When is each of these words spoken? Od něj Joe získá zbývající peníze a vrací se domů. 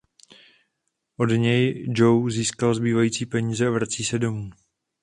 Od 1.17 1.25
něj 1.25 1.85
Joe 1.95 2.31
získá 2.31 2.73
zbývající 2.73 3.25
peníze 3.25 3.67
a 3.67 3.71
vrací 3.71 4.05
se 4.05 4.19
domů. 4.19 4.49